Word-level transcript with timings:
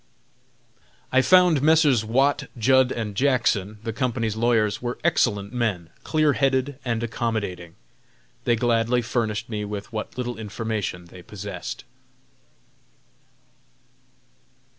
I 1.11 1.21
found 1.21 1.61
Messrs. 1.61 2.03
Watts, 2.03 2.45
Judd 2.57 2.91
& 3.13 3.13
Jackson, 3.13 3.77
the 3.83 3.93
company's 3.93 4.35
lawyers, 4.35 4.81
were 4.81 4.97
excellent 5.03 5.53
men, 5.53 5.91
clear 6.03 6.33
headed 6.33 6.79
and 6.83 7.03
accommodating. 7.03 7.75
They 8.45 8.55
gladly 8.55 9.03
furnished 9.03 9.47
me 9.47 9.63
with 9.63 9.93
what 9.93 10.17
little 10.17 10.39
information 10.39 11.05
they 11.05 11.21
possessed. 11.21 11.83